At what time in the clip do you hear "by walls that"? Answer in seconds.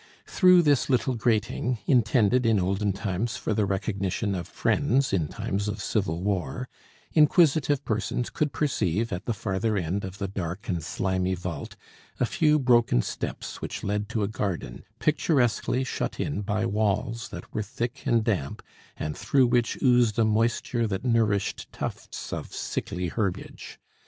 16.41-17.53